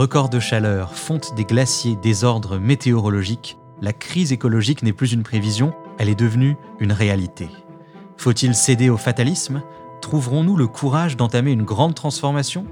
[0.00, 5.74] Records de chaleur, fonte des glaciers, désordre météorologique, la crise écologique n'est plus une prévision,
[5.98, 7.50] elle est devenue une réalité.
[8.16, 9.60] Faut-il céder au fatalisme?
[10.00, 12.64] Trouverons-nous le courage d'entamer une grande transformation?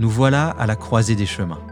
[0.00, 1.62] Nous voilà à la croisée des chemins.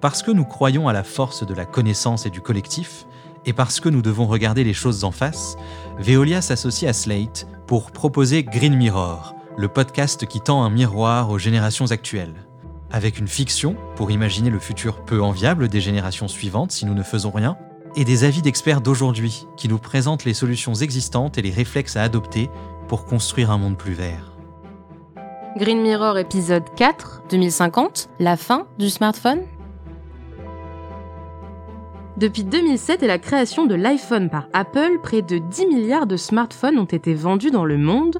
[0.00, 3.06] Parce que nous croyons à la force de la connaissance et du collectif,
[3.46, 5.56] et parce que nous devons regarder les choses en face,
[6.00, 11.38] Veolia s'associe à Slate pour proposer Green Mirror, le podcast qui tend un miroir aux
[11.38, 12.49] générations actuelles.
[12.92, 17.02] Avec une fiction pour imaginer le futur peu enviable des générations suivantes si nous ne
[17.02, 17.56] faisons rien,
[17.96, 22.02] et des avis d'experts d'aujourd'hui qui nous présentent les solutions existantes et les réflexes à
[22.02, 22.50] adopter
[22.88, 24.32] pour construire un monde plus vert.
[25.56, 29.40] Green Mirror épisode 4, 2050, la fin du smartphone
[32.16, 36.78] depuis 2007 et la création de l'iPhone par Apple, près de 10 milliards de smartphones
[36.78, 38.18] ont été vendus dans le monde.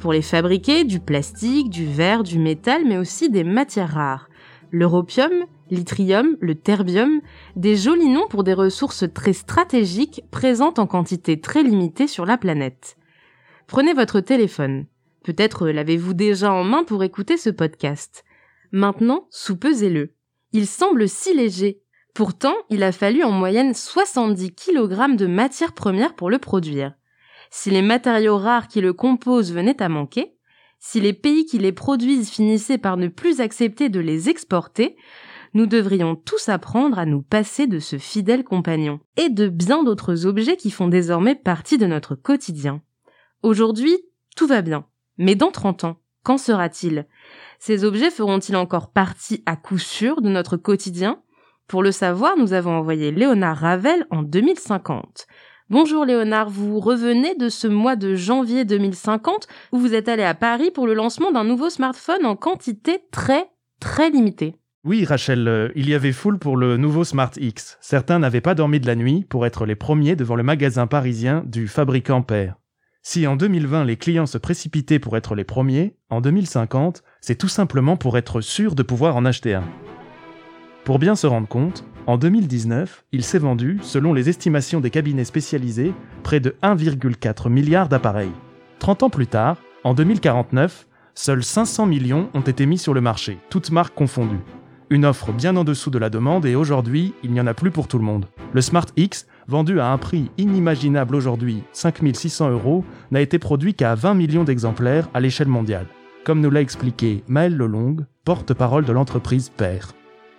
[0.00, 4.30] Pour les fabriquer, du plastique, du verre, du métal, mais aussi des matières rares.
[4.70, 5.30] L'europium,
[5.70, 7.20] l'yttrium, le terbium,
[7.54, 12.38] des jolis noms pour des ressources très stratégiques présentes en quantité très limitée sur la
[12.38, 12.96] planète.
[13.66, 14.86] Prenez votre téléphone.
[15.22, 18.24] Peut-être l'avez-vous déjà en main pour écouter ce podcast.
[18.72, 20.14] Maintenant, soupesez-le.
[20.52, 21.82] Il semble si léger,
[22.14, 26.94] Pourtant, il a fallu en moyenne 70 kg de matières premières pour le produire.
[27.50, 30.36] Si les matériaux rares qui le composent venaient à manquer,
[30.78, 34.96] si les pays qui les produisent finissaient par ne plus accepter de les exporter,
[35.52, 40.26] nous devrions tous apprendre à nous passer de ce fidèle compagnon et de bien d'autres
[40.26, 42.82] objets qui font désormais partie de notre quotidien.
[43.42, 43.96] Aujourd'hui,
[44.36, 44.86] tout va bien.
[45.18, 47.06] Mais dans 30 ans, qu'en sera-t-il?
[47.58, 51.20] Ces objets feront-ils encore partie à coup sûr de notre quotidien?
[51.66, 55.26] Pour le savoir, nous avons envoyé Léonard Ravel en 2050.
[55.70, 60.34] Bonjour Léonard, vous revenez de ce mois de janvier 2050 où vous êtes allé à
[60.34, 63.44] Paris pour le lancement d'un nouveau smartphone en quantité très
[63.78, 64.56] très limitée.
[64.82, 67.78] Oui, Rachel, euh, il y avait foule pour le nouveau Smart X.
[67.80, 71.44] Certains n'avaient pas dormi de la nuit pour être les premiers devant le magasin parisien
[71.46, 72.56] du fabricant père.
[73.02, 77.46] Si en 2020 les clients se précipitaient pour être les premiers, en 2050, c'est tout
[77.46, 79.68] simplement pour être sûr de pouvoir en acheter un.
[80.82, 85.24] Pour bien se rendre compte, en 2019, il s'est vendu, selon les estimations des cabinets
[85.24, 85.94] spécialisés,
[86.24, 88.32] près de 1,4 milliard d'appareils.
[88.80, 93.38] 30 ans plus tard, en 2049, seuls 500 millions ont été mis sur le marché,
[93.48, 94.42] toutes marques confondues.
[94.90, 97.70] Une offre bien en dessous de la demande et aujourd'hui, il n'y en a plus
[97.70, 98.26] pour tout le monde.
[98.54, 103.94] Le Smart X, vendu à un prix inimaginable aujourd'hui, 5600 euros, n'a été produit qu'à
[103.94, 105.86] 20 millions d'exemplaires à l'échelle mondiale.
[106.24, 109.92] Comme nous l'a expliqué Maël Lelong, porte-parole de l'entreprise Père.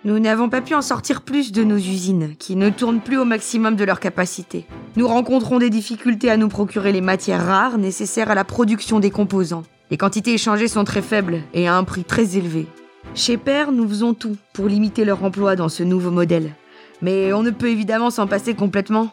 [0.04, 3.24] Nous n'avons pas pu en sortir plus de nos usines, qui ne tournent plus au
[3.24, 4.66] maximum de leur capacité.
[4.96, 9.12] Nous rencontrons des difficultés à nous procurer les matières rares nécessaires à la production des
[9.12, 9.62] composants.
[9.92, 12.66] Les quantités échangées sont très faibles et à un prix très élevé.
[13.14, 16.52] Chez Père, nous faisons tout pour limiter leur emploi dans ce nouveau modèle.
[17.00, 19.12] Mais on ne peut évidemment s'en passer complètement,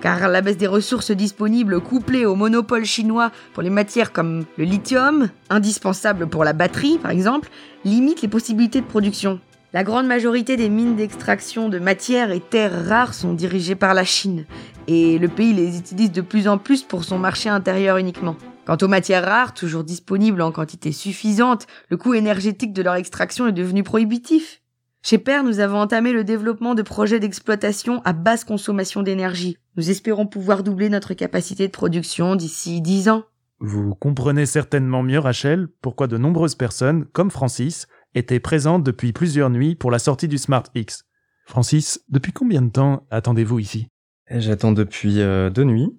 [0.00, 4.64] car la baisse des ressources disponibles couplée au monopole chinois pour les matières comme le
[4.64, 7.50] lithium, indispensable pour la batterie par exemple,
[7.84, 9.40] limite les possibilités de production.
[9.74, 14.04] La grande majorité des mines d'extraction de matières et terres rares sont dirigées par la
[14.04, 14.46] Chine,
[14.86, 18.36] et le pays les utilise de plus en plus pour son marché intérieur uniquement.
[18.64, 23.46] Quant aux matières rares, toujours disponibles en quantité suffisante, le coût énergétique de leur extraction
[23.46, 24.62] est devenu prohibitif.
[25.02, 29.58] Chez Père, nous avons entamé le développement de projets d'exploitation à basse consommation d'énergie.
[29.76, 33.24] Nous espérons pouvoir doubler notre capacité de production d'ici 10 ans.
[33.60, 39.50] Vous comprenez certainement mieux, Rachel, pourquoi de nombreuses personnes, comme Francis, était présente depuis plusieurs
[39.50, 41.04] nuits pour la sortie du Smart X.
[41.46, 43.88] Francis, depuis combien de temps attendez-vous ici?
[44.30, 45.90] J'attends depuis euh, deux nuits.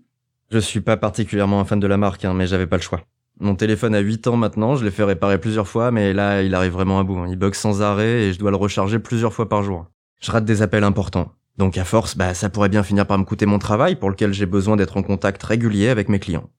[0.51, 3.01] Je suis pas particulièrement un fan de la marque, hein, mais j'avais pas le choix.
[3.39, 6.53] Mon téléphone a 8 ans maintenant, je l'ai fait réparer plusieurs fois, mais là, il
[6.53, 7.17] arrive vraiment à bout.
[7.17, 7.27] Hein.
[7.29, 9.85] Il bug sans arrêt et je dois le recharger plusieurs fois par jour.
[10.19, 11.31] Je rate des appels importants.
[11.57, 14.33] Donc à force, bah, ça pourrait bien finir par me coûter mon travail pour lequel
[14.33, 16.49] j'ai besoin d'être en contact régulier avec mes clients.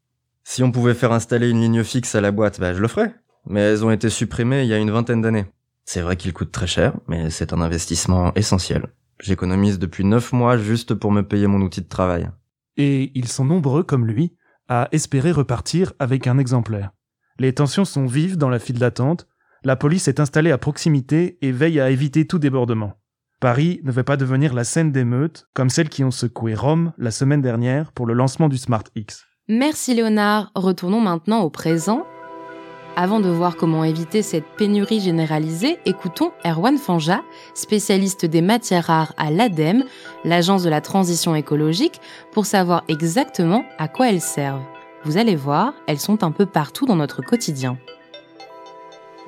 [0.44, 3.14] Si on pouvait faire installer une ligne fixe à la boîte, bah, je le ferais
[3.46, 5.46] mais elles ont été supprimées il y a une vingtaine d'années.
[5.84, 8.87] C'est vrai qu'ils coûtent très cher, mais c'est un investissement essentiel.
[9.20, 12.31] J'économise depuis neuf mois juste pour me payer mon outil de travail.
[12.76, 14.34] Et ils sont nombreux, comme lui,
[14.69, 16.92] à espérer repartir avec un exemplaire.
[17.38, 19.26] Les tensions sont vives dans la file d'attente,
[19.64, 22.94] la police est installée à proximité et veille à éviter tout débordement.
[23.40, 27.10] Paris ne veut pas devenir la scène d'émeutes comme celles qui ont secoué Rome la
[27.10, 29.25] semaine dernière pour le lancement du Smart X.
[29.48, 30.52] Merci Léonard.
[30.54, 32.06] Retournons maintenant au présent
[32.96, 37.22] avant de voir comment éviter cette pénurie généralisée, écoutons Erwan Fanja,
[37.54, 39.84] spécialiste des matières rares à l'ADEME,
[40.25, 42.00] l'agence de la transition écologique,
[42.32, 44.64] pour savoir exactement à quoi elles servent.
[45.04, 47.78] Vous allez voir, elles sont un peu partout dans notre quotidien.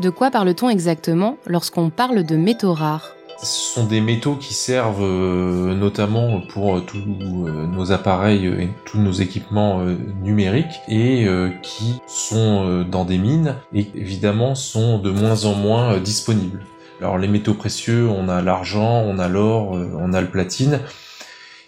[0.01, 3.15] De quoi parle-t-on exactement lorsqu'on parle de métaux rares?
[3.43, 8.69] Ce sont des métaux qui servent euh, notamment pour euh, tous euh, nos appareils et
[8.85, 9.85] tous nos équipements
[10.23, 11.27] numériques et
[11.63, 16.65] qui sont dans des mines et évidemment sont de moins en moins disponibles.
[17.01, 20.81] Alors les métaux précieux, on a l'argent, on a l'or, on a le platine.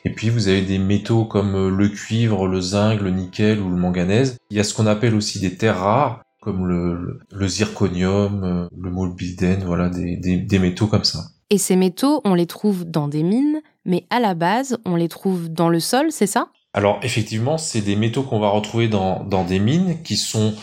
[0.05, 3.77] Et puis vous avez des métaux comme le cuivre, le zinc, le nickel ou le
[3.77, 4.37] manganèse.
[4.50, 9.65] Il y a ce qu'on appelle aussi des terres rares, comme le, zirconium, le molybdène,
[9.65, 11.25] voilà, des métaux comme ça.
[11.55, 15.09] Et ces métaux, on les trouve dans des mines, mais à la base, on les
[15.09, 16.49] trouve dans le sol, c'est ça?
[16.73, 20.56] Alors effectivement, c'est des métaux qu'on va retrouver dans, des mines qui sont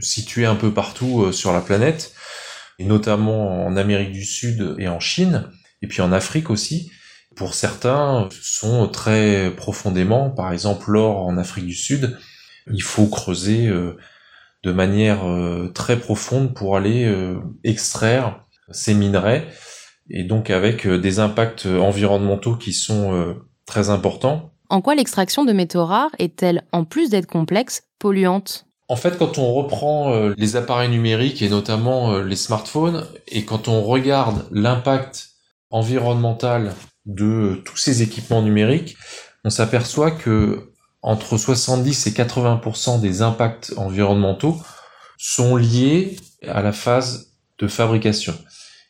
[0.00, 2.14] situées un peu partout euh, sur la planète,
[2.80, 5.48] et notamment en Amérique du Sud et en Chine,
[5.82, 6.90] et puis en Afrique aussi.
[7.36, 12.18] Pour certains, sont très profondément, par exemple l'or en Afrique du Sud,
[12.72, 13.96] il faut creuser euh,
[14.64, 17.08] de manière euh, très profonde pour aller
[17.62, 18.40] extraire
[18.72, 19.46] ces minerais
[20.10, 23.34] et donc avec euh, des impacts euh, environnementaux qui sont euh,
[23.66, 24.52] très importants.
[24.68, 28.66] En quoi l'extraction de métaux rares est-elle, en plus d'être complexe, polluante?
[28.88, 33.82] En fait, quand on reprend les appareils numériques et notamment les smartphones, et quand on
[33.82, 35.30] regarde l'impact
[35.70, 36.74] environnemental
[37.06, 38.96] de tous ces équipements numériques,
[39.44, 44.56] on s'aperçoit que entre 70 et 80% des impacts environnementaux
[45.16, 46.16] sont liés
[46.46, 48.34] à la phase de fabrication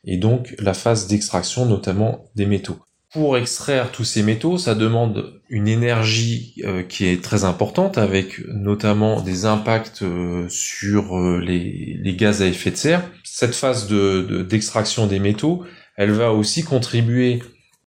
[0.07, 2.79] et donc la phase d'extraction notamment des métaux.
[3.15, 8.41] Pour extraire tous ces métaux, ça demande une énergie euh, qui est très importante, avec
[8.49, 13.09] notamment des impacts euh, sur euh, les, gaz à effet de serre.
[13.23, 15.65] Cette phase d'extraction des métaux,
[15.97, 17.41] elle va aussi contribuer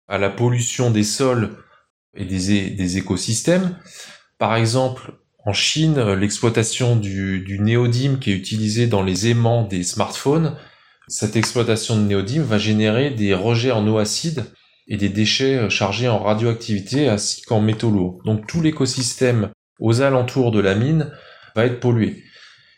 [0.08, 1.50] à la pollution des sols
[2.16, 3.76] et des, des écosystèmes.
[4.38, 5.12] Par exemple,
[5.44, 10.56] en Chine, l'exploitation du, du néodyme qui est utilisé dans les aimants des smartphones
[11.10, 14.44] cette exploitation de néodyme va générer des rejets en eau acide
[14.86, 18.20] et des déchets euh, chargés en radioactivité ainsi qu'en métaux lourds.
[18.24, 21.10] Donc tout l'écosystème aux alentours de la mine
[21.56, 22.22] va être pollué.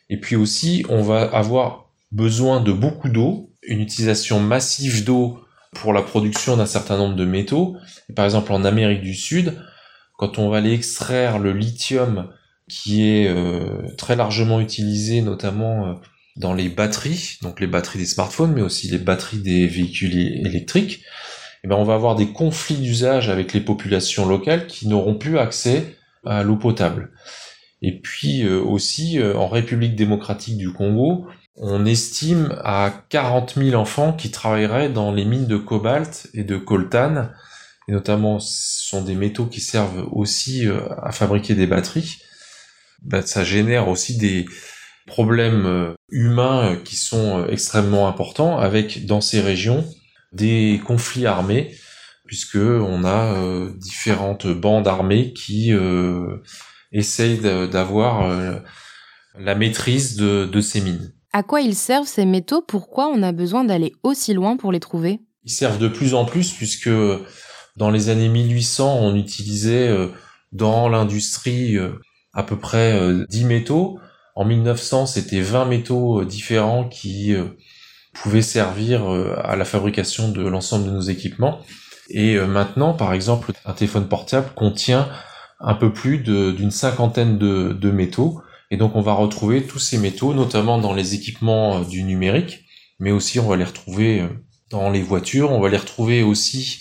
[0.09, 5.39] Et puis aussi, on va avoir besoin de beaucoup d'eau, une utilisation massive d'eau
[5.73, 7.77] pour la production d'un certain nombre de métaux.
[8.17, 9.59] par exemple, en Amérique du Sud,
[10.17, 12.31] quand on va aller extraire le lithium
[12.69, 15.95] qui est euh, très largement utilisé, notamment euh,
[16.37, 21.05] dans les batteries, donc les batteries des smartphones, mais aussi les batteries des véhicules électriques,
[21.65, 25.39] eh ben on va avoir des conflits d'usage avec les populations locales qui n'auront plus
[25.39, 27.13] accès à l'eau potable.
[27.83, 31.27] Et puis euh, aussi euh, en République démocratique du Congo,
[31.57, 36.57] on estime à 40 000 enfants qui travailleraient dans les mines de cobalt et de
[36.57, 37.29] coltan,
[37.89, 42.19] et notamment ce sont des métaux qui servent aussi euh, à fabriquer des batteries.
[43.03, 44.47] Ben, ça génère aussi des,
[45.07, 49.85] problèmes euh, humains euh, qui sont euh, extrêmement importants avec dans ces régions
[50.33, 51.75] des conflits armés
[52.25, 55.71] puisque on a différentes bandes armées qui
[56.91, 58.63] essayent d'avoir
[59.39, 61.13] la maîtrise de, de, ces mines.
[61.35, 62.63] À quoi ils servent ces métaux?
[62.63, 65.21] Pourquoi on a besoin d'aller aussi loin pour les trouver?
[65.45, 66.89] Ils servent de plus en plus puisque
[67.77, 69.95] dans les années 1800 on utilisait
[70.53, 71.77] dans l'industrie
[72.33, 72.99] à peu près
[73.29, 73.99] 10 métaux
[74.35, 77.49] en 1900, c'était 20 métaux euh, différents qui euh,
[78.15, 81.61] pouvaient servir euh, à la fabrication de l'ensemble de nos équipements.
[82.09, 85.09] Et maintenant, par exemple, un téléphone portable contient
[85.61, 88.43] un peu plus d'une cinquantaine de, métaux.
[88.71, 92.67] Et donc on va retrouver tous ces métaux, notamment dans les équipements du numérique,
[92.99, 94.29] mais aussi on va les retrouver
[94.69, 96.81] dans les voitures, on va les retrouver aussi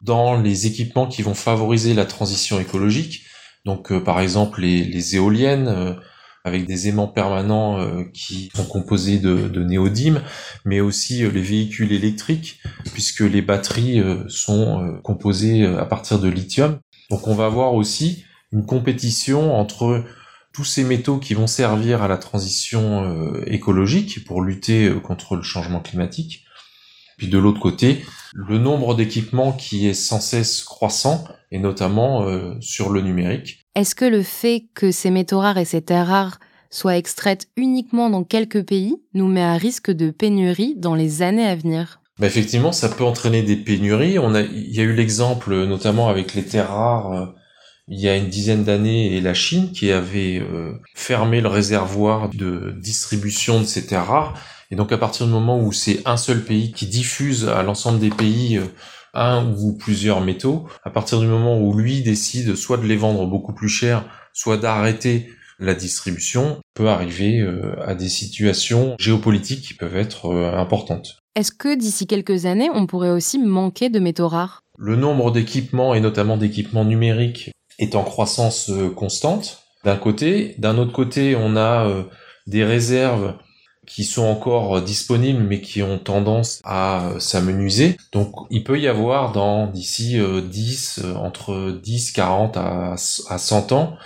[0.00, 3.22] dans les équipements qui vont favoriser la transition écologique.
[3.64, 5.98] Donc par exemple les éoliennes,
[6.48, 10.22] avec des aimants permanents euh, qui sont composés de, de néodyme,
[10.64, 12.60] mais aussi euh, les véhicules électriques,
[12.92, 16.78] puisque les batteries euh, sont composées à partir de lithium.
[17.10, 20.04] Donc on va avoir aussi une compétition entre
[20.52, 25.80] tous ces métaux qui vont servir à la transition écologique pour lutter contre le changement
[25.80, 26.44] climatique.
[27.18, 32.26] Puis de l'autre côté, le nombre d'équipements qui est sans cesse croissant, et notamment
[32.60, 33.67] sur le numérique.
[33.78, 38.10] Est-ce que le fait que ces métaux rares et ces terres rares soient extraites uniquement
[38.10, 42.00] dans quelques pays nous met à risque de pénurie dans les années à venir?
[42.18, 44.16] Bah effectivement, ça peut entraîner des pénuries.
[44.16, 47.26] Il y a eu l'exemple, notamment avec les terres rares, euh,
[47.86, 52.30] il y a une dizaine d'années, et la Chine qui avait euh, fermé le réservoir
[52.30, 54.34] de distribution de ces terres rares.
[54.72, 58.00] Et donc à partir du moment où c'est un seul pays qui diffuse à l'ensemble
[58.00, 58.64] des pays euh,
[59.18, 63.26] un ou plusieurs métaux, à partir du moment où lui décide soit de les vendre
[63.26, 69.74] beaucoup plus cher, soit d'arrêter la distribution peut arriver euh, à des situations géopolitiques qui
[69.74, 71.18] peuvent être euh, importantes.
[71.34, 74.62] Est-ce que d'ici quelques années, on pourrait aussi manquer de métaux rares?
[74.76, 80.54] Le nombre d'équipements, et notamment d'équipements numériques, est en croissance euh, constante, d'un côté.
[80.58, 81.88] D'un autre côté, on a
[82.48, 83.34] des réserves
[83.88, 87.96] qui sont encore disponibles mais qui ont tendance à s'amenuiser.
[88.12, 92.94] Donc il peut y avoir dans d'ici 10 entre 10 40 à,
[93.28, 93.96] à 100 ans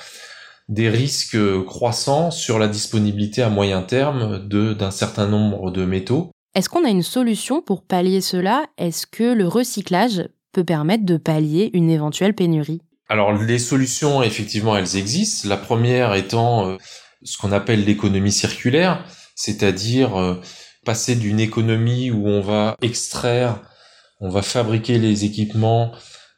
[0.69, 6.31] des risques croissants sur la disponibilité à moyen terme de d'un certain nombre de métaux.
[6.55, 8.65] Est-ce qu'on a une solution pour pallier cela?
[8.79, 12.83] Est-ce que le recyclage peut permettre de pallier une éventuelle pénurie?
[13.09, 15.49] Alors les solutions effectivement elles existent.
[15.49, 16.77] La première étant euh,
[17.23, 20.41] ce qu'on appelle l'économie circulaire, c'est-à-dire euh,
[20.85, 23.61] passer d'une économie où on va extraire,
[24.21, 25.93] on va fabriquer les équipements,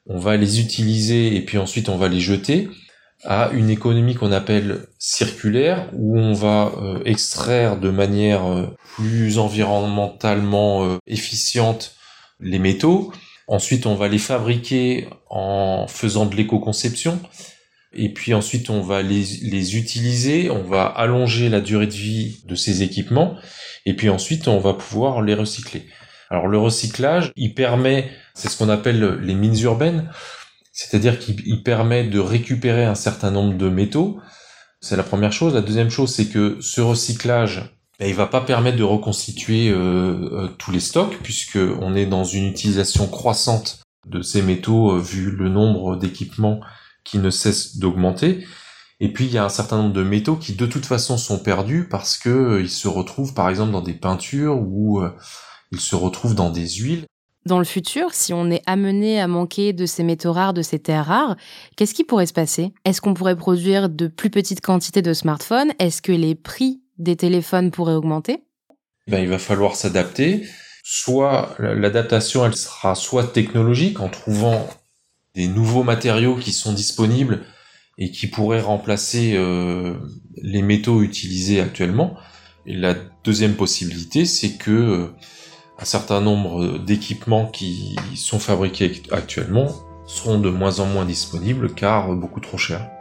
[0.07, 2.69] on va les utiliser et puis ensuite on va les jeter
[3.25, 9.39] à une économie qu'on appelle circulaire, où on va euh, extraire de manière euh, plus
[9.39, 11.95] environnementalement efficiente
[12.41, 13.13] les métaux.
[13.47, 17.21] Ensuite, on va les fabriquer en faisant de l'éco-conception.
[17.97, 22.43] Et puis ensuite, on va les, les utiliser, on va allonger la durée de vie
[22.47, 23.37] de ces équipements.
[23.87, 25.87] Et puis ensuite, on va pouvoir les recycler.
[26.31, 30.11] Alors le recyclage, il permet, c'est ce qu'on appelle les mines urbaines,
[30.73, 34.19] c'est-à-dire qu'il permet de récupérer un certain nombre de métaux.
[34.81, 35.55] C'est la première chose.
[35.55, 37.71] La deuxième chose, c'est que ce recyclage,
[38.01, 42.07] ben, il va pas permettre de reconstituer euh, euh, tous les stocks, puisque on est
[42.07, 46.61] dans une utilisation croissante de ces métaux euh, vu le nombre d'équipements
[47.05, 48.47] qui ne cesse d'augmenter.
[49.01, 51.39] Et puis il y a un certain nombre de métaux qui de toute façon sont
[51.39, 55.03] perdus parce que ils se retrouvent par exemple dans des peintures ou
[55.73, 57.05] ils se retrouvent dans des huiles
[57.47, 60.79] dans le futur, si on est amené à manquer de ces métaux rares, de ces
[60.79, 61.37] terres rares,
[61.77, 62.73] qu'est-ce qui pourrait se passer?
[62.85, 65.73] Est-ce qu'on pourrait produire de plus petites quantités de smartphones?
[65.79, 68.45] Est-ce que les prix des téléphones pourraient augmenter?
[69.09, 70.47] Ben, Il va falloir s'adapter.
[70.83, 74.67] Soit l'adaptation, elle sera soit technologique en trouvant
[75.35, 77.45] des nouveaux matériaux qui sont disponibles
[77.99, 79.95] et qui pourraient remplacer euh,
[80.37, 82.17] les métaux utilisés actuellement.
[82.67, 85.07] Et la deuxième possibilité, c'est que euh,
[85.79, 89.69] un certain nombre d'équipements qui sont fabriqués actuellement
[90.07, 92.94] seront de moins en moins disponibles car beaucoup trop chers.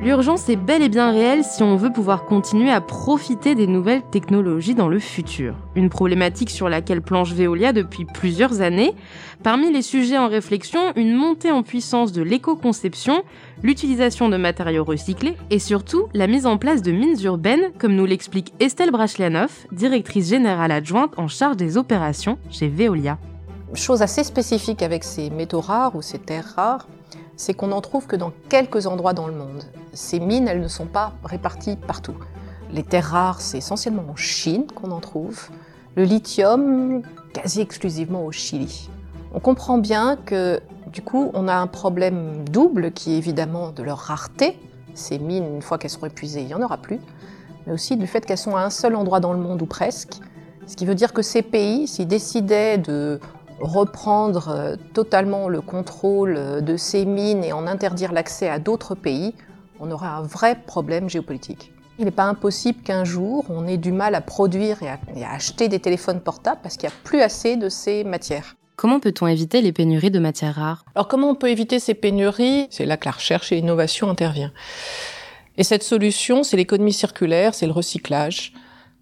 [0.00, 4.02] L'urgence est bel et bien réelle si on veut pouvoir continuer à profiter des nouvelles
[4.12, 5.56] technologies dans le futur.
[5.74, 8.94] Une problématique sur laquelle planche Veolia depuis plusieurs années.
[9.42, 13.24] Parmi les sujets en réflexion, une montée en puissance de l'éco-conception,
[13.64, 18.06] l'utilisation de matériaux recyclés et surtout la mise en place de mines urbaines, comme nous
[18.06, 23.18] l'explique Estelle Brachlianoff, directrice générale adjointe en charge des opérations chez Veolia.
[23.74, 26.86] Chose assez spécifique avec ces métaux rares ou ces terres rares,
[27.36, 29.64] c'est qu'on n'en trouve que dans quelques endroits dans le monde.
[29.98, 32.14] Ces mines, elles ne sont pas réparties partout.
[32.70, 35.48] Les terres rares, c'est essentiellement en Chine qu'on en trouve.
[35.96, 37.02] Le lithium,
[37.32, 38.88] quasi exclusivement au Chili.
[39.34, 40.60] On comprend bien que
[40.92, 44.56] du coup, on a un problème double qui est évidemment de leur rareté.
[44.94, 47.00] Ces mines, une fois qu'elles seront épuisées, il n'y en aura plus.
[47.66, 50.20] Mais aussi du fait qu'elles sont à un seul endroit dans le monde ou presque.
[50.68, 53.18] Ce qui veut dire que ces pays, s'ils décidaient de
[53.60, 58.94] reprendre euh, totalement le contrôle euh, de ces mines et en interdire l'accès à d'autres
[58.94, 59.34] pays,
[59.80, 61.72] on aurait un vrai problème géopolitique.
[61.98, 64.98] Il n'est pas impossible qu'un jour on ait du mal à produire et à,
[65.32, 68.56] acheter des téléphones portables parce qu'il n'y a plus assez de ces matières.
[68.76, 70.84] Comment peut-on éviter les pénuries de matières rares?
[70.94, 72.68] Alors comment on peut éviter ces pénuries?
[72.70, 74.52] C'est là que la recherche et l'innovation intervient.
[75.56, 78.52] Et cette solution, c'est l'économie circulaire, c'est le recyclage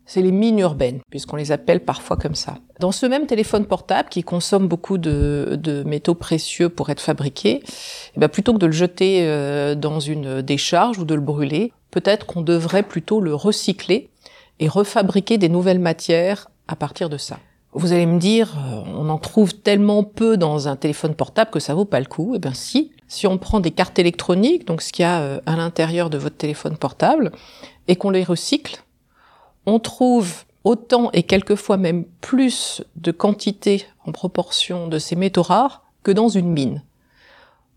[0.07, 2.59] c'est les mines urbaines, puisqu'on les appelle parfois comme ça.
[2.81, 7.63] Dans ce même téléphone portable qui consomme beaucoup de, métaux précieux pour être fabriqué,
[8.17, 11.73] eh bien plutôt que de le jeter euh, dans une décharge ou de le brûler,
[11.91, 14.11] peut-être qu'on devrait plutôt le recycler
[14.61, 17.39] et refabriquer des nouvelles matières à partir de ça.
[17.73, 21.61] Vous allez me dire, euh, on en trouve tellement peu dans un téléphone portable que
[21.61, 22.33] ça vaut pas le coup.
[22.35, 25.41] Eh bien si, si on prend des cartes électroniques, donc ce qu'il y a euh,
[25.47, 27.33] à l'intérieur de votre téléphone portable,
[27.89, 28.83] et qu'on les recycle,
[29.67, 35.85] on trouve autant et quelquefois même plus de quantité en proportion de ces métaux rares
[36.03, 36.83] que dans une mine.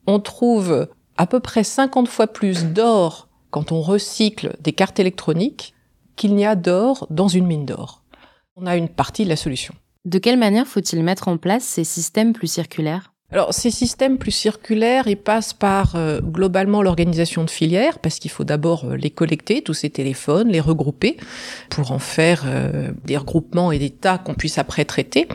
[0.08, 5.74] On trouve à peu près 50 fois plus d'or quand on recycle des cartes électroniques
[6.16, 8.04] qu'il n'y a d'or dans une mine d'or.
[8.56, 9.74] On a une partie de la solution.
[10.06, 13.14] De quelle manière faut-il mettre en place ces systèmes plus circulaires?
[13.32, 18.32] Alors ces systèmes plus circulaires, ils passent par euh, globalement l'organisation de filières, parce qu'il
[18.32, 21.18] faut d'abord euh, les collecter, tous ces téléphones, les regrouper,
[21.70, 25.28] pour en faire euh, des regroupements et des tas qu'on puisse après traiter.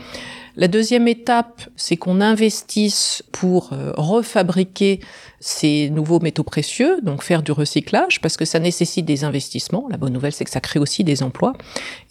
[0.57, 5.01] La deuxième étape, c'est qu'on investisse pour euh, refabriquer
[5.41, 9.89] ces nouveaux métaux précieux, donc faire du recyclage, parce que ça nécessite des investissements.
[9.91, 11.55] La bonne nouvelle, c'est que ça crée aussi des emplois.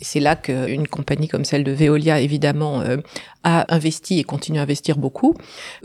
[0.01, 2.97] Et c'est là qu'une compagnie comme celle de Veolia, évidemment, euh,
[3.45, 5.35] a investi et continue à investir beaucoup.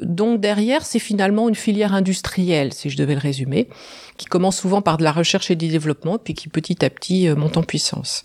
[0.02, 3.68] Donc derrière, c'est finalement une filière industrielle, si je devais le résumer,
[4.16, 7.28] qui commence souvent par de la recherche et du développement, puis qui petit à petit
[7.28, 8.24] euh, monte en puissance.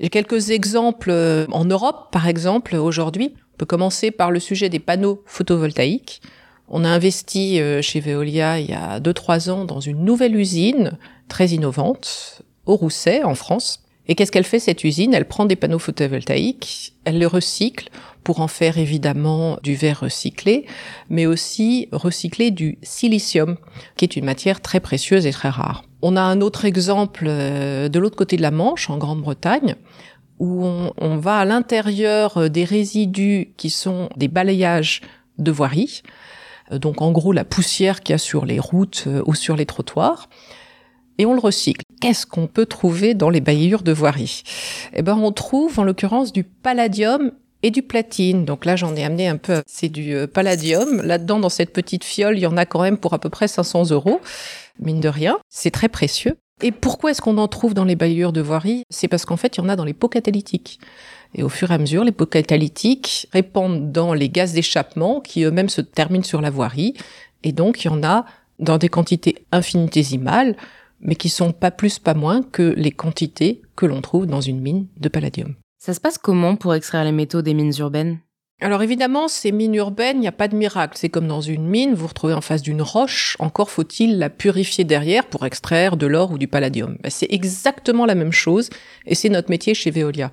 [0.00, 1.12] J'ai quelques exemples
[1.52, 3.36] en Europe, par exemple, aujourd'hui.
[3.54, 6.22] On peut commencer par le sujet des panneaux photovoltaïques.
[6.68, 10.98] On a investi euh, chez Veolia il y a 2-3 ans dans une nouvelle usine
[11.28, 13.82] très innovante au Rousset en France.
[14.08, 15.14] Et qu'est-ce qu'elle fait cette usine?
[15.14, 17.88] Elle prend des panneaux photovoltaïques, elle les recycle
[18.24, 20.66] pour en faire évidemment du verre recyclé,
[21.08, 23.56] mais aussi recycler du silicium,
[23.96, 25.84] qui est une matière très précieuse et très rare.
[26.02, 29.76] On a un autre exemple euh, de l'autre côté de la Manche, en Grande-Bretagne,
[30.42, 30.64] où
[30.98, 35.00] on, va à l'intérieur euh, des résidus qui sont des balayages
[35.38, 36.02] de voirie,
[36.72, 39.54] euh, donc en gros la poussière qu'il y a sur les routes euh, ou sur
[39.54, 40.28] les trottoirs,
[41.18, 41.84] et on le recycle.
[42.00, 44.42] Qu'est-ce qu'on peut trouver dans les balayures de voirie
[44.94, 47.30] Eh ben on trouve en l'occurrence du palladium
[47.62, 48.44] et du platine.
[48.44, 49.62] Donc là, j'en ai amené un peu.
[49.66, 51.02] C'est du palladium.
[51.02, 53.46] Là-dedans, dans cette petite fiole, il y en a quand même pour à peu près
[53.46, 54.20] 500 euros.
[54.80, 56.36] Mine de rien, c'est très précieux.
[56.62, 58.84] Et pourquoi est-ce qu'on en trouve dans les balayures de voirie?
[58.88, 60.78] C'est parce qu'en fait, il y en a dans les pots catalytiques.
[61.34, 65.42] Et au fur et à mesure, les pots catalytiques répandent dans les gaz d'échappement qui
[65.42, 66.94] eux-mêmes se terminent sur la voirie.
[67.42, 68.26] Et donc, il y en a
[68.60, 70.56] dans des quantités infinitésimales,
[71.00, 74.60] mais qui sont pas plus, pas moins que les quantités que l'on trouve dans une
[74.60, 75.56] mine de palladium.
[75.80, 78.20] Ça se passe comment pour extraire les métaux des mines urbaines?
[78.62, 80.96] Alors évidemment, ces mines urbaines, il n'y a pas de miracle.
[80.96, 84.30] C'est comme dans une mine, vous vous retrouvez en face d'une roche, encore faut-il la
[84.30, 86.96] purifier derrière pour extraire de l'or ou du palladium.
[87.02, 88.70] Ben, c'est exactement la même chose,
[89.06, 90.30] et c'est notre métier chez Veolia.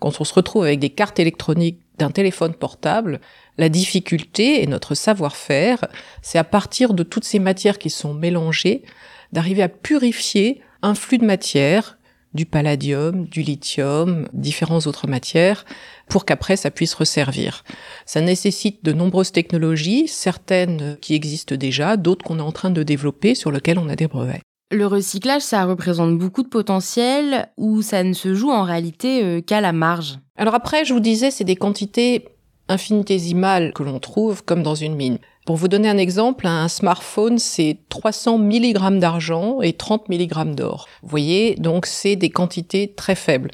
[0.00, 3.20] Quand on se retrouve avec des cartes électroniques d'un téléphone portable,
[3.58, 5.84] la difficulté et notre savoir-faire,
[6.22, 8.82] c'est à partir de toutes ces matières qui sont mélangées,
[9.32, 11.97] d'arriver à purifier un flux de matière
[12.34, 15.64] du palladium, du lithium, différentes autres matières,
[16.08, 17.64] pour qu'après ça puisse resservir.
[18.06, 22.82] Ça nécessite de nombreuses technologies, certaines qui existent déjà, d'autres qu'on est en train de
[22.82, 24.40] développer, sur lesquelles on a des brevets.
[24.70, 29.40] Le recyclage, ça représente beaucoup de potentiel ou ça ne se joue en réalité euh,
[29.40, 30.18] qu'à la marge?
[30.36, 32.28] Alors après, je vous disais, c'est des quantités
[32.68, 35.18] infinitésimales que l'on trouve comme dans une mine.
[35.46, 40.86] Pour vous donner un exemple, un smartphone, c'est 300 mg d'argent et 30 mg d'or.
[41.02, 43.50] Vous voyez, donc c'est des quantités très faibles.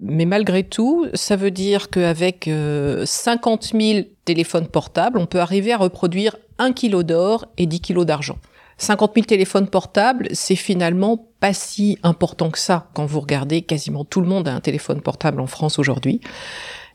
[0.00, 2.50] Mais malgré tout, ça veut dire qu'avec
[3.04, 8.04] 50 000 téléphones portables, on peut arriver à reproduire 1 kg d'or et 10 kg
[8.04, 8.36] d'argent.
[8.82, 14.04] 50 000 téléphones portables, c'est finalement pas si important que ça quand vous regardez quasiment
[14.04, 16.20] tout le monde a un téléphone portable en France aujourd'hui.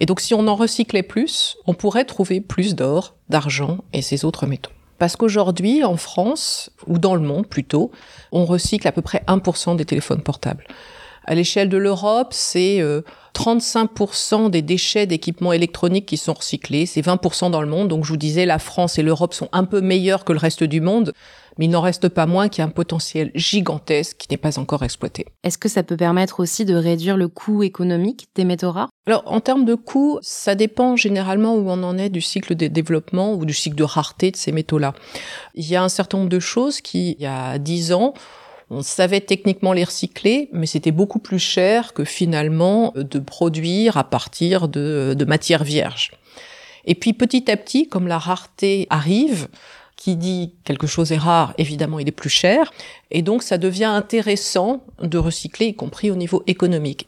[0.01, 4.25] Et donc si on en recyclait plus, on pourrait trouver plus d'or, d'argent et ces
[4.25, 4.71] autres métaux.
[4.99, 7.91] Parce qu'aujourd'hui, en France, ou dans le monde plutôt,
[8.33, 10.65] on recycle à peu près 1% des téléphones portables.
[11.23, 12.81] À l'échelle de l'Europe, c'est
[13.35, 16.85] 35% euh, des déchets d'équipements électroniques qui sont recyclés.
[16.85, 17.89] C'est 20% dans le monde.
[17.89, 20.63] Donc je vous disais, la France et l'Europe sont un peu meilleurs que le reste
[20.63, 21.13] du monde
[21.57, 24.59] mais il n'en reste pas moins qu'il y a un potentiel gigantesque qui n'est pas
[24.59, 25.25] encore exploité.
[25.43, 28.89] Est-ce que ça peut permettre aussi de réduire le coût économique des métaux rares?
[29.05, 32.67] Alors, en termes de coût, ça dépend généralement où on en est du cycle de
[32.67, 34.93] développement ou du cycle de rareté de ces métaux-là.
[35.55, 38.13] Il y a un certain nombre de choses qui, il y a 10 ans,
[38.69, 44.03] on savait techniquement les recycler, mais c'était beaucoup plus cher que finalement de produire à
[44.03, 46.11] partir de, de matières vierges.
[46.85, 49.47] Et puis petit à petit, comme la rareté arrive,
[49.97, 52.71] qui dit quelque chose est rare, évidemment, il est plus cher.
[53.11, 57.07] Et donc, ça devient intéressant de recycler, y compris au niveau économique.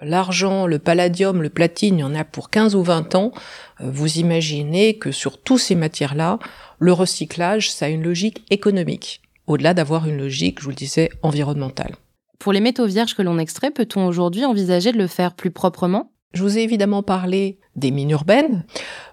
[0.00, 3.32] L'argent, le palladium, le platine, il y en a pour 15 ou 20 ans.
[3.80, 6.38] Euh, vous imaginez que sur tous ces matières-là,
[6.78, 11.10] le recyclage, ça a une logique économique, au-delà d'avoir une logique, je vous le disais,
[11.22, 11.94] environnementale.
[12.38, 16.11] Pour les métaux vierges que l'on extrait, peut-on aujourd'hui envisager de le faire plus proprement?
[16.32, 18.64] Je vous ai évidemment parlé des mines urbaines,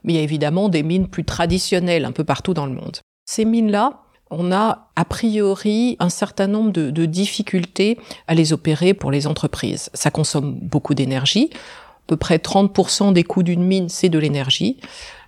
[0.03, 2.99] mais il y a évidemment des mines plus traditionnelles un peu partout dans le monde.
[3.25, 4.01] Ces mines-là,
[4.31, 9.89] on a a priori un certain nombre de, difficultés à les opérer pour les entreprises.
[9.93, 11.49] Ça consomme beaucoup d'énergie.
[11.53, 14.77] À peu près 30% des coûts d'une mine, c'est de l'énergie.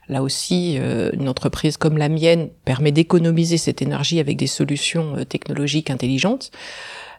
[0.08, 5.16] Là aussi, euh, une entreprise comme la mienne permet d'économiser cette énergie avec des solutions
[5.16, 6.52] euh, technologiques intelligentes.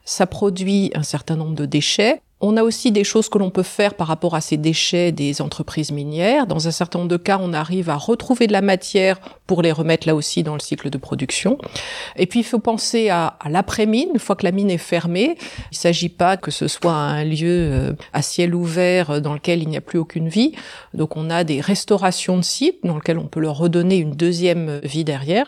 [0.05, 2.23] Ça produit un certain nombre de déchets.
[2.45, 5.41] On a aussi des choses que l'on peut faire par rapport à ces déchets des
[5.41, 6.49] entreprises minières.
[6.49, 9.71] Dans un certain nombre de cas, on arrive à retrouver de la matière pour les
[9.71, 11.57] remettre là aussi dans le cycle de production.
[12.17, 14.09] Et puis, il faut penser à, l'après-mine.
[14.15, 15.37] Une fois que la mine est fermée,
[15.71, 19.63] il ne s'agit pas que ce soit un lieu euh, à ciel ouvert dans lequel
[19.63, 20.53] il n'y a plus aucune vie.
[20.95, 24.81] Donc, on a des restaurations de sites dans lesquels on peut leur redonner une deuxième
[24.83, 25.47] vie derrière.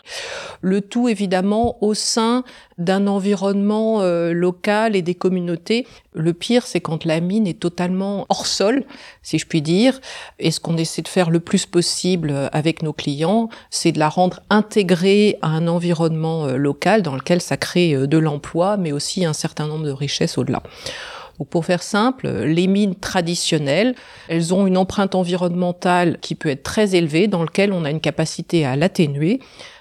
[0.61, 2.45] Le tout, évidemment, au sein
[2.77, 5.87] d'un environnement euh, local et des communautés.
[6.13, 8.85] Le pire, c'est quand la mine est totalement hors sol,
[9.23, 9.99] si je puis dire.
[10.37, 13.97] Et ce qu'on essaie de faire le plus possible euh, avec nos clients, c'est de
[13.97, 18.91] la rendre intégrée à un environnement euh, local dans lequel ça crée de l'emploi, mais
[18.91, 20.61] aussi un certain nombre de richesses au-delà.
[21.49, 23.95] Pour faire simple, les mines traditionnelles,
[24.29, 27.99] elles ont une empreinte environnementale qui peut être très élevée, dans laquelle on a une
[27.99, 29.39] capacité à l'atténuer.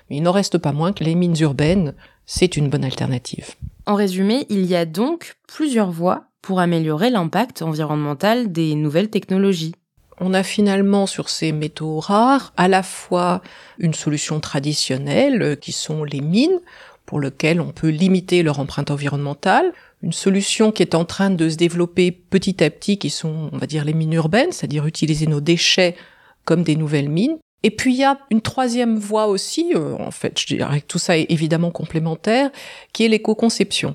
[0.09, 1.95] Mais il n'en reste pas moins que les mines urbaines
[2.27, 3.55] c'est une bonne alternative.
[3.87, 9.75] En résumé, il y a donc plusieurs voies pour améliorer l'impact environnemental des nouvelles technologies.
[10.21, 13.41] On a finalement sur ces métaux rares à la fois
[13.79, 16.61] une solution traditionnelle euh, qui sont les mines
[17.07, 21.49] pour lesquelles on peut limiter leur empreinte environnementale, une solution qui est en train de
[21.49, 25.27] se développer petit à petit qui sont on va dire les mines urbaines, c'est-à-dire utiliser
[25.27, 25.97] nos déchets
[26.45, 30.11] comme des nouvelles mines, et puis il y a une troisième voie aussi, euh, en
[30.11, 32.51] fait, je dirais que tout ça est évidemment complémentaire,
[32.93, 33.95] qui est l'éco-conception.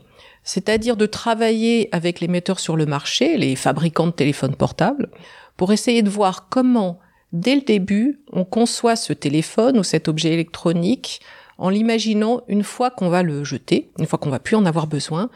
[0.51, 5.11] C'est-à-dire de travailler avec les metteurs sur le marché, les fabricants de téléphones portables,
[5.57, 6.97] pour essayer de voir comment,
[7.33, 11.21] dès le début, on conçoit ce téléphone ou cet objet électronique
[11.59, 14.87] en l'imaginant une fois qu'on va le jeter, une fois qu'on va plus en avoir
[14.87, 15.29] besoin,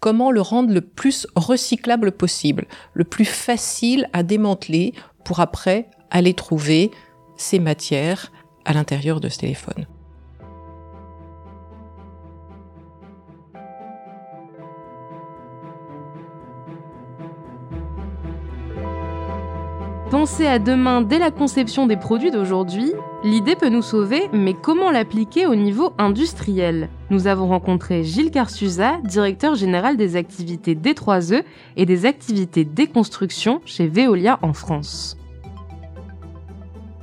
[0.00, 4.94] comment le rendre le plus recyclable possible, le plus facile à démanteler
[5.26, 6.90] pour après aller trouver
[7.36, 8.32] ces matières
[8.64, 9.84] à l'intérieur de ce téléphone.
[20.14, 22.92] Penser à demain dès la conception des produits d'aujourd'hui,
[23.24, 26.88] l'idée peut nous sauver, mais comment l'appliquer au niveau industriel?
[27.10, 31.42] Nous avons rencontré Gilles Carsusa, directeur général des activités D3E
[31.76, 35.16] et des activités déconstruction chez Veolia en France.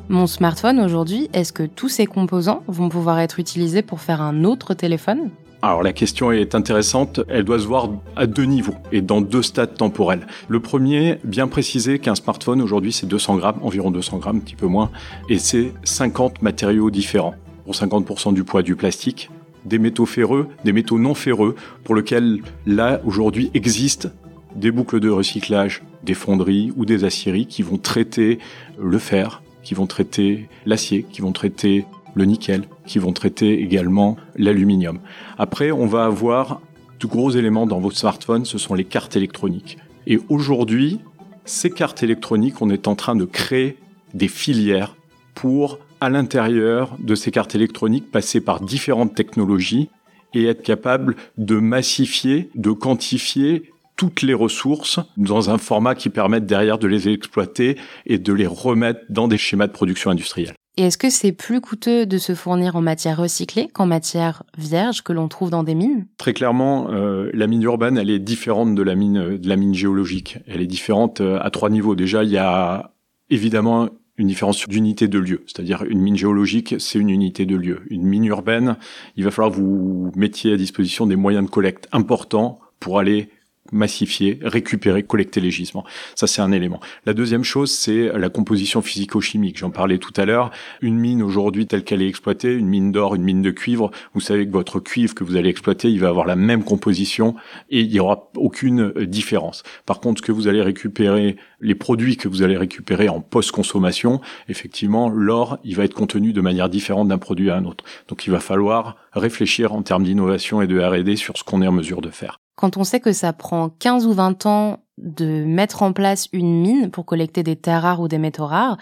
[0.08, 4.46] Mon smartphone aujourd'hui, est-ce que tous ces composants vont pouvoir être utilisés pour faire un
[4.46, 5.32] autre téléphone?
[5.62, 9.44] Alors la question est intéressante, elle doit se voir à deux niveaux et dans deux
[9.44, 10.26] stades temporels.
[10.48, 14.56] Le premier, bien préciser qu'un smartphone aujourd'hui c'est 200 grammes, environ 200 grammes, un petit
[14.56, 14.90] peu moins,
[15.30, 19.30] et c'est 50 matériaux différents, pour 50% du poids du plastique,
[19.66, 24.10] des métaux ferreux, des métaux non ferreux, pour lesquels là aujourd'hui existent
[24.56, 28.40] des boucles de recyclage, des fonderies ou des aciéries qui vont traiter
[28.80, 34.18] le fer, qui vont traiter l'acier, qui vont traiter le nickel, qui vont traiter également
[34.36, 35.00] l'aluminium.
[35.38, 36.62] Après, on va avoir
[37.00, 39.78] de gros éléments dans votre smartphone, ce sont les cartes électroniques.
[40.08, 41.00] Et aujourd'hui,
[41.46, 43.78] ces cartes électroniques, on est en train de créer
[44.14, 44.96] des filières
[45.34, 49.90] pour, à l'intérieur de ces cartes électroniques, passer par différentes technologies
[50.34, 56.46] et être capable de massifier, de quantifier toutes les ressources dans un format qui permette
[56.46, 60.56] derrière de les exploiter et de les remettre dans des schémas de production industrielle.
[60.78, 65.02] Et est-ce que c'est plus coûteux de se fournir en matière recyclée qu'en matière vierge
[65.02, 66.08] que l'on trouve dans des mines?
[66.18, 69.74] Très clairement, euh, la mine urbaine, elle est différente de la mine de la mine
[69.74, 70.38] géologique.
[70.48, 71.96] Elle est différente euh, à trois niveaux.
[71.96, 72.94] Déjà, il y a
[73.30, 75.44] évidemment une différence d'unité de lieu.
[75.48, 77.82] C'est-à-dire une mine géologique, c'est une unité de lieu.
[77.90, 78.78] Une mine urbaine,
[79.18, 83.30] il va falloir vous mettiez à disposition des moyens de collecte importants pour aller
[83.72, 85.86] massifier, récupérer, collecter les gisements.
[86.16, 86.80] Ça, c'est un élément.
[87.06, 89.58] La deuxième chose, c'est la composition physico-chimique.
[89.58, 90.52] J'en parlais tout à l'heure.
[90.82, 94.22] Une mine aujourd'hui telle qu'elle est exploitée, une mine d'or, une mine de cuivre, vous
[94.22, 97.36] savez que votre cuivre que vous allez exploiter, il va avoir la même composition
[97.70, 99.64] et il n'y aura aucune différence.
[99.86, 104.22] Par contre, ce que vous allez récupérer, les produits que vous allez récupérer en post-consommation,
[104.50, 107.84] effectivement, l'or, il va être contenu de manière différente d'un produit à un autre.
[108.08, 111.68] Donc, il va falloir réfléchir en termes d'innovation et de R&D sur ce qu'on est
[111.68, 112.41] en mesure de faire.
[112.56, 116.62] Quand on sait que ça prend 15 ou 20 ans de mettre en place une
[116.62, 118.78] mine pour collecter des terres rares ou des métaux rares,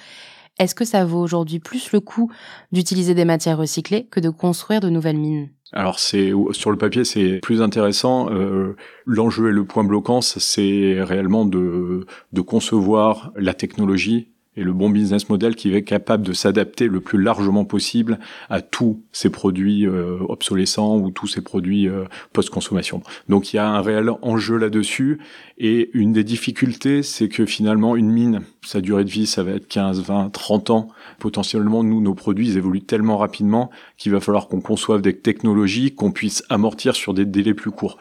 [0.59, 2.29] est-ce que ça vaut aujourd'hui plus le coup
[2.73, 5.49] d'utiliser des matières recyclées que de construire de nouvelles mines?
[5.71, 8.29] Alors sur le papier c'est plus intéressant.
[8.31, 12.05] Euh, L'enjeu et le point bloquant c'est réellement de
[12.41, 17.21] concevoir la technologie et le bon business model qui est capable de s'adapter le plus
[17.21, 23.01] largement possible à tous ces produits euh, obsolescents ou tous ces produits euh, post-consommation.
[23.29, 25.19] Donc il y a un réel enjeu là-dessus
[25.57, 29.51] et une des difficultés, c'est que finalement une mine, sa durée de vie, ça va
[29.51, 30.87] être 15, 20, 30 ans.
[31.19, 35.93] Potentiellement, nous, nos produits, ils évoluent tellement rapidement qu'il va falloir qu'on conçoive des technologies
[35.93, 37.97] qu'on puisse amortir sur des délais plus courts.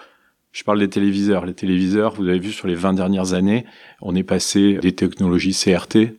[0.53, 1.47] Je parle des téléviseurs.
[1.47, 3.65] Les téléviseurs, vous avez vu sur les 20 dernières années,
[4.01, 6.15] on est passé des technologies CRT,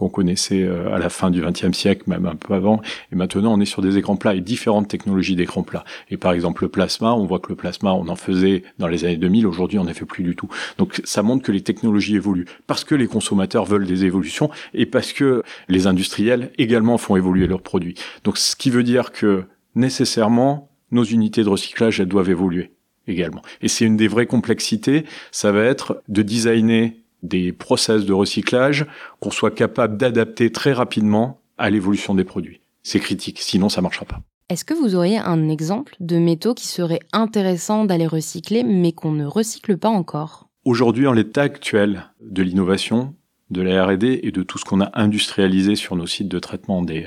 [0.00, 2.80] qu'on connaissait euh, à la fin du XXe siècle, même un peu avant.
[3.12, 5.84] Et maintenant, on est sur des écrans plats et différentes technologies d'écrans plats.
[6.10, 9.04] Et par exemple, le plasma, on voit que le plasma, on en faisait dans les
[9.04, 9.46] années 2000.
[9.46, 10.48] Aujourd'hui, on n'en fait plus du tout.
[10.78, 14.86] Donc, ça montre que les technologies évoluent parce que les consommateurs veulent des évolutions et
[14.86, 17.94] parce que les industriels également font évoluer leurs produits.
[18.24, 22.72] Donc, ce qui veut dire que nécessairement, nos unités de recyclage, elles doivent évoluer
[23.06, 23.42] également.
[23.60, 28.86] Et c'est une des vraies complexités, ça va être de designer des process de recyclage
[29.20, 32.60] qu'on soit capable d'adapter très rapidement à l'évolution des produits.
[32.82, 34.20] C'est critique, sinon ça marchera pas.
[34.48, 39.12] Est-ce que vous auriez un exemple de métaux qui serait intéressant d'aller recycler mais qu'on
[39.12, 40.48] ne recycle pas encore?
[40.64, 43.14] Aujourd'hui, en l'état actuel de l'innovation,
[43.50, 46.82] de la R&D et de tout ce qu'on a industrialisé sur nos sites de traitement
[46.82, 47.06] des,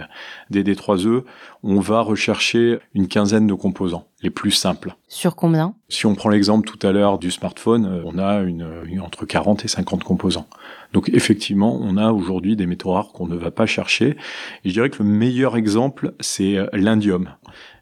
[0.50, 1.24] des D3E,
[1.64, 4.96] on va rechercher une quinzaine de composants, les plus simples.
[5.08, 5.76] Sur combien?
[5.90, 8.68] Si on prend l'exemple tout à l'heure du smartphone, euh, on a une,
[9.02, 10.48] entre 40 et 50 composants.
[10.92, 14.18] Donc effectivement, on a aujourd'hui des métaux rares qu'on ne va pas chercher.
[14.64, 17.30] Et je dirais que le meilleur exemple, c'est euh, l'indium.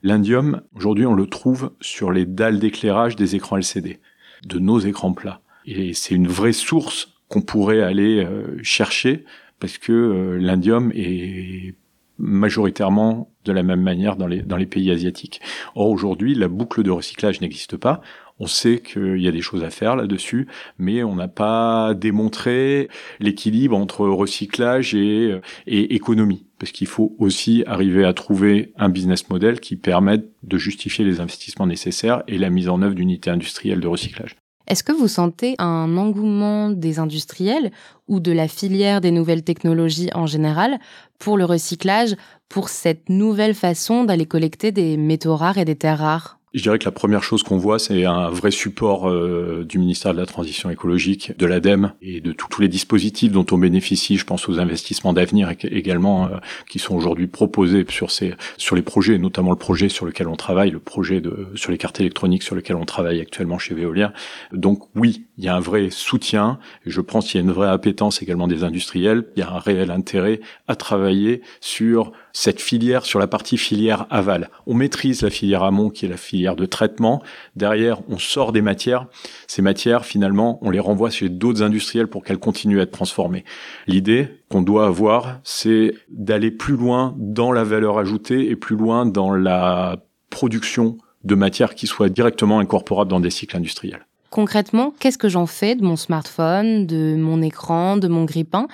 [0.03, 3.99] L'indium, aujourd'hui, on le trouve sur les dalles d'éclairage des écrans LCD,
[4.45, 5.41] de nos écrans plats.
[5.65, 9.23] Et c'est une vraie source qu'on pourrait aller euh, chercher
[9.59, 11.75] parce que euh, l'indium est
[12.17, 15.39] majoritairement de la même manière dans les, dans les pays asiatiques.
[15.73, 18.01] Or aujourd'hui, la boucle de recyclage n'existe pas.
[18.37, 22.89] On sait qu'il y a des choses à faire là-dessus, mais on n'a pas démontré
[23.19, 26.45] l'équilibre entre recyclage et, et économie.
[26.59, 31.21] Parce qu'il faut aussi arriver à trouver un business model qui permette de justifier les
[31.21, 34.35] investissements nécessaires et la mise en œuvre d'unités industrielles de recyclage.
[34.67, 37.71] Est-ce que vous sentez un engouement des industriels
[38.07, 40.79] ou de la filière des nouvelles technologies en général
[41.19, 42.15] pour le recyclage,
[42.49, 46.40] pour cette nouvelle façon d'aller collecter des métaux rares et des terres rares?
[46.53, 50.13] Je dirais que la première chose qu'on voit, c'est un vrai support euh, du ministère
[50.13, 54.17] de la Transition écologique, de l'ADEME et de tous les dispositifs dont on bénéficie.
[54.17, 56.37] Je pense aux investissements d'avenir également euh,
[56.69, 60.35] qui sont aujourd'hui proposés sur ces sur les projets, notamment le projet sur lequel on
[60.35, 64.13] travaille, le projet de sur les cartes électroniques sur lequel on travaille actuellement chez Veolia.
[64.51, 66.59] Donc oui, il y a un vrai soutien.
[66.85, 69.25] Je pense qu'il y a une vraie appétence également des industriels.
[69.35, 74.05] Il y a un réel intérêt à travailler sur cette filière, sur la partie filière
[74.11, 74.51] aval.
[74.67, 77.23] On maîtrise la filière amont qui est la filière de traitement.
[77.55, 79.07] Derrière, on sort des matières.
[79.47, 83.43] Ces matières, finalement, on les renvoie chez d'autres industriels pour qu'elles continuent à être transformées.
[83.87, 89.07] L'idée qu'on doit avoir, c'est d'aller plus loin dans la valeur ajoutée et plus loin
[89.07, 94.05] dans la production de matières qui soient directement incorporables dans des cycles industriels.
[94.31, 98.67] Concrètement, qu'est-ce que j'en fais de mon smartphone, de mon écran, de mon grippin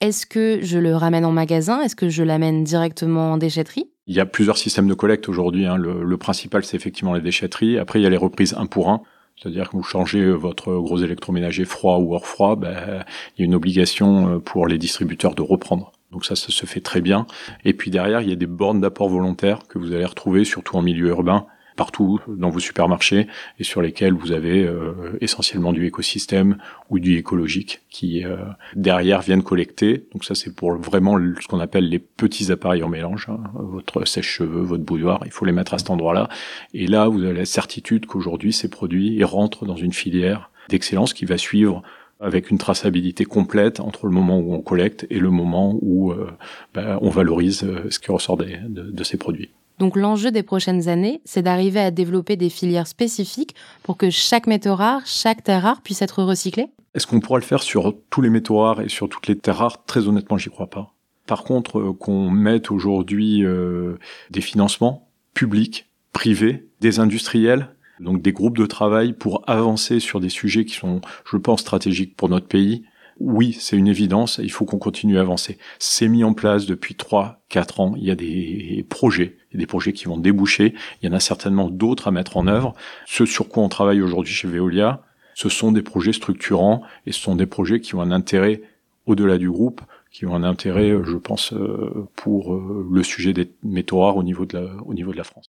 [0.00, 1.80] est-ce que je le ramène en magasin?
[1.80, 3.86] Est-ce que je l'amène directement en déchetterie?
[4.06, 5.64] Il y a plusieurs systèmes de collecte aujourd'hui.
[5.64, 5.76] Hein.
[5.76, 7.78] Le, principal, c'est effectivement les déchetteries.
[7.78, 9.00] Après, il y a les reprises un pour un.
[9.40, 13.02] C'est-à-dire que vous changez votre gros électroménager froid ou hors froid, ben,
[13.36, 15.92] il y a une obligation euh, pour les distributeurs de reprendre.
[16.12, 17.26] Donc ça, ça se fait très bien.
[17.64, 20.76] Et puis derrière, il y a des bornes d'apport volontaire que vous allez retrouver, surtout
[20.76, 23.26] en milieu urbain, partout dans vos supermarchés
[23.58, 26.58] et sur lesquels vous avez euh, essentiellement du écosystème
[26.90, 28.36] ou du écologique qui euh,
[28.76, 30.06] derrière viennent collecter.
[30.12, 33.40] Donc ça c'est pour vraiment ce qu'on appelle les petits appareils en mélange, hein.
[33.54, 36.28] votre sèche-cheveux, votre bouilloire, il faut les mettre à cet endroit-là.
[36.72, 41.12] Et là vous avez la certitude qu'aujourd'hui ces produits ils rentrent dans une filière d'excellence
[41.12, 41.82] qui va suivre
[42.20, 46.30] avec une traçabilité complète entre le moment où on collecte et le moment où euh,
[46.72, 49.50] ben, on valorise ce qui ressort de, de ces produits.
[49.78, 54.46] Donc l'enjeu des prochaines années, c'est d'arriver à développer des filières spécifiques pour que chaque
[54.46, 58.20] métaux rare, chaque terre rare puisse être recyclé Est-ce qu'on pourra le faire sur tous
[58.20, 59.84] les métaux rares et sur toutes les terres rares?
[59.84, 60.94] Très honnêtement, j'y crois pas.
[61.26, 63.98] Par contre, euh, qu'on mette aujourd'hui euh,
[64.30, 70.28] des financements publics, privés, des industriels, donc des groupes de travail pour avancer sur des
[70.28, 72.84] sujets qui sont, je pense, stratégiques pour notre pays,
[73.20, 75.58] oui, c'est une évidence, il faut qu'on continue à avancer.
[75.78, 79.92] C'est mis en place depuis 3, 4 ans, il y a des projets, des projets
[79.92, 82.74] qui vont déboucher, il y en a certainement d'autres à mettre en œuvre.
[83.06, 85.02] Ce sur quoi on travaille aujourd'hui chez Veolia,
[85.34, 88.62] ce sont des projets structurants et ce sont des projets qui ont un intérêt
[89.06, 93.50] au-delà du groupe, qui ont un intérêt, je pense, euh, pour euh, le sujet des
[93.62, 95.50] métaux rares au niveau de la, au niveau de la France.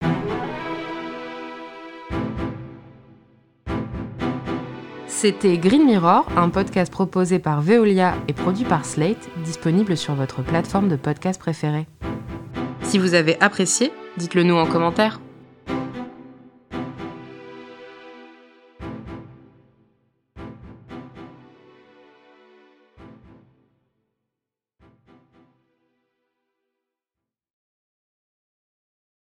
[5.23, 10.43] C'était Green Mirror, un podcast proposé par Veolia et produit par Slate, disponible sur votre
[10.43, 11.87] plateforme de podcast préférée.
[12.81, 15.21] Si vous avez apprécié, dites-le nous en commentaire.